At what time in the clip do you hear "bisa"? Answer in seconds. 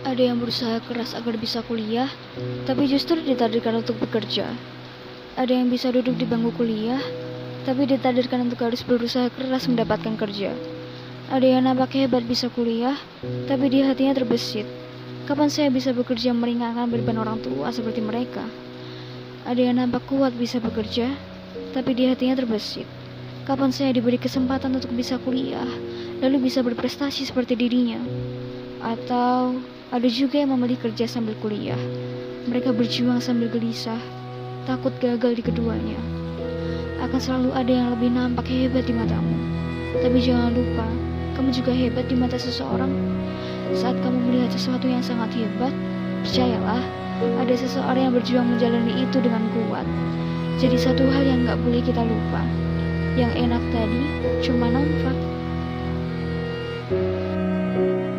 1.36-1.60, 5.68-5.92, 12.24-12.48, 15.68-15.92, 20.32-20.64, 24.96-25.20, 26.48-26.64